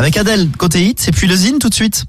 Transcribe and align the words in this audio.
avec 0.00 0.16
Adèle 0.16 0.48
côté 0.56 0.82
hit 0.86 1.08
et 1.08 1.12
puis 1.12 1.26
le 1.26 1.36
Zine 1.36 1.58
tout 1.58 1.68
de 1.68 1.74
suite. 1.74 2.06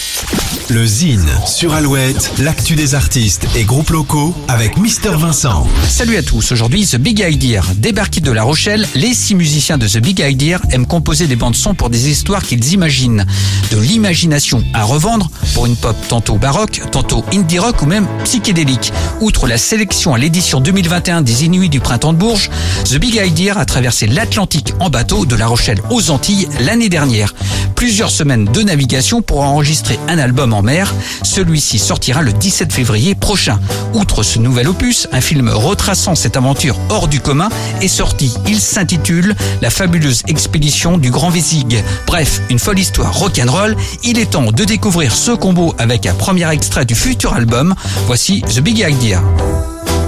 Le 0.69 0.85
Zine 0.85 1.27
sur 1.45 1.73
Alouette, 1.73 2.31
l'actu 2.39 2.75
des 2.75 2.95
artistes 2.95 3.45
et 3.57 3.65
groupes 3.65 3.89
locaux 3.89 4.33
avec 4.47 4.77
Mister 4.77 5.09
Vincent. 5.09 5.67
Salut 5.89 6.15
à 6.15 6.23
tous, 6.23 6.53
aujourd'hui 6.53 6.87
The 6.87 6.95
Big 6.95 7.19
Idea. 7.19 7.61
Débarqués 7.75 8.21
de 8.21 8.31
La 8.31 8.43
Rochelle, 8.43 8.87
les 8.95 9.13
six 9.13 9.35
musiciens 9.35 9.77
de 9.77 9.85
The 9.85 9.97
Big 9.97 10.23
Idea 10.25 10.61
aiment 10.69 10.85
composer 10.85 11.27
des 11.27 11.35
bandes 11.35 11.55
son 11.55 11.73
pour 11.73 11.89
des 11.89 12.09
histoires 12.09 12.43
qu'ils 12.43 12.71
imaginent. 12.71 13.25
De 13.71 13.77
l'imagination 13.77 14.63
à 14.73 14.85
revendre 14.85 15.29
pour 15.53 15.65
une 15.65 15.75
pop 15.75 15.97
tantôt 16.07 16.37
baroque, 16.37 16.81
tantôt 16.91 17.25
indie 17.33 17.59
rock 17.59 17.81
ou 17.81 17.85
même 17.87 18.07
psychédélique. 18.23 18.93
Outre 19.19 19.47
la 19.47 19.57
sélection 19.57 20.13
à 20.13 20.17
l'édition 20.17 20.61
2021 20.61 21.23
des 21.23 21.43
Inuits 21.43 21.69
du 21.69 21.81
printemps 21.81 22.13
de 22.13 22.17
Bourges, 22.17 22.49
The 22.85 22.95
Big 22.95 23.15
Idea 23.15 23.57
a 23.57 23.65
traversé 23.65 24.07
l'Atlantique 24.07 24.73
en 24.79 24.89
bateau 24.89 25.25
de 25.25 25.35
La 25.35 25.47
Rochelle 25.47 25.81
aux 25.89 26.09
Antilles 26.09 26.47
l'année 26.61 26.87
dernière. 26.87 27.33
Plusieurs 27.81 28.11
semaines 28.11 28.45
de 28.45 28.61
navigation 28.61 29.23
pour 29.23 29.41
enregistrer 29.41 29.97
un 30.07 30.19
album 30.19 30.53
en 30.53 30.61
mer. 30.61 30.93
Celui-ci 31.23 31.79
sortira 31.79 32.21
le 32.21 32.31
17 32.31 32.71
février 32.71 33.15
prochain. 33.15 33.59
Outre 33.95 34.21
ce 34.21 34.37
nouvel 34.37 34.67
opus, 34.67 35.07
un 35.11 35.19
film 35.19 35.49
retraçant 35.49 36.13
cette 36.13 36.37
aventure 36.37 36.77
hors 36.89 37.07
du 37.07 37.21
commun 37.21 37.49
est 37.81 37.87
sorti. 37.87 38.35
Il 38.47 38.59
s'intitule 38.59 39.35
La 39.63 39.71
fabuleuse 39.71 40.21
expédition 40.27 40.99
du 40.99 41.09
Grand 41.09 41.31
Vésig. 41.31 41.83
Bref, 42.05 42.43
une 42.51 42.59
folle 42.59 42.77
histoire 42.77 43.17
rock'n'roll. 43.17 43.75
Il 44.03 44.19
est 44.19 44.29
temps 44.29 44.51
de 44.51 44.63
découvrir 44.63 45.15
ce 45.15 45.31
combo 45.31 45.73
avec 45.79 46.05
un 46.05 46.13
premier 46.13 46.47
extrait 46.51 46.85
du 46.85 46.93
futur 46.93 47.33
album. 47.33 47.73
Voici 48.05 48.43
The 48.43 48.59
Big 48.59 48.77
Idea. 48.87 49.23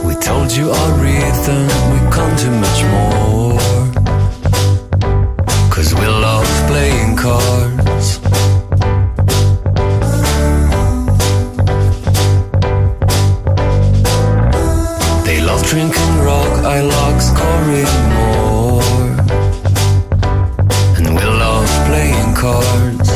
We 0.03 0.15
cards. 7.23 8.19
They 15.23 15.39
love 15.41 15.63
drinking 15.63 16.15
rock, 16.27 16.53
I 16.75 16.81
like 16.81 17.21
scoring 17.31 17.95
more. 18.19 19.07
And 20.97 21.15
we 21.15 21.23
love 21.23 21.69
playing 21.87 22.35
cards. 22.35 23.12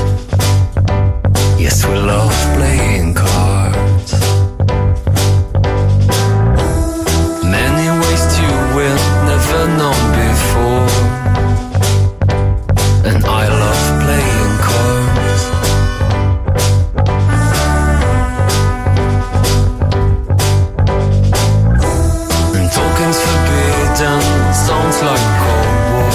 Sounds 24.78 25.02
like 25.02 25.26
Cold 25.42 25.68
War. 25.92 26.10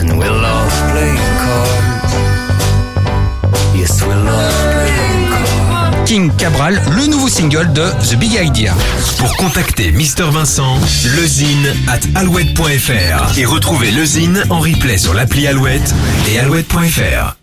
And 0.00 0.10
we 0.18 0.26
love 0.26 0.72
playing 0.92 1.28
cards. 1.42 2.12
Yes, 3.74 4.02
we 4.02 4.14
love 4.14 4.72
playing 4.72 5.28
cards. 5.28 6.08
King 6.08 6.30
Cabral, 6.36 6.80
le 6.96 7.06
nouveau 7.06 7.28
single 7.28 7.72
de 7.72 7.90
The 8.08 8.16
Big 8.16 8.34
Idea. 8.42 8.74
Pour 9.18 9.36
contacter 9.36 9.92
Mister 9.92 10.24
Vincent, 10.30 10.76
lezine 11.16 11.72
at 11.88 12.00
alouette.fr 12.18 13.38
et 13.38 13.44
retrouver 13.44 13.90
le 13.92 14.04
Zine 14.04 14.42
en 14.50 14.60
replay 14.60 14.98
sur 14.98 15.14
l'appli 15.14 15.46
Alouette 15.46 15.94
et 16.28 16.40
alouette.fr. 16.40 17.36